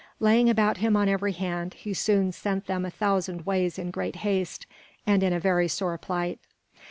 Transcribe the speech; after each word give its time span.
Laying 0.19 0.49
about 0.49 0.77
him 0.77 0.95
on 0.97 1.07
every 1.07 1.31
hand, 1.33 1.75
he 1.75 1.93
soon 1.93 2.31
sent 2.31 2.65
them 2.65 2.85
a 2.85 2.89
thousand 2.89 3.45
ways 3.45 3.77
in 3.77 3.91
great 3.91 4.15
haste, 4.25 4.65
and 5.05 5.21
in 5.21 5.31
a 5.31 5.39
very 5.39 5.67
sore 5.67 5.95
plight. 5.99 6.39